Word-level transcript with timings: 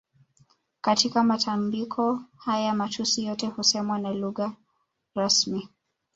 Katika 0.81 1.23
matambiko 1.23 2.19
haya 2.37 2.73
matusi 2.73 3.25
yote 3.25 3.47
husemwa 3.47 3.99
na 3.99 4.09
ndio 4.09 4.21
lugha 4.21 4.53
rasmi 5.15 5.69